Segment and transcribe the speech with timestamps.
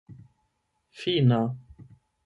[0.99, 1.41] fina